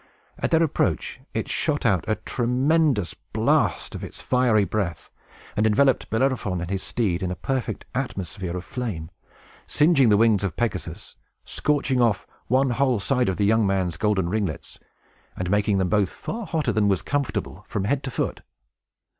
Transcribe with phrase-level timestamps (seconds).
[0.39, 5.11] At their approach it shot out a tremendous blast of its fiery breath,
[5.55, 9.11] and enveloped Bellerophon and his steed in a perfect atmosphere of flame,
[9.67, 14.27] singeing the wings of Pegasus, scorching off one whole side of the young man's golden
[14.27, 14.79] ringlets,
[15.37, 18.41] and making them both far hotter than was comfortable, from head to foot.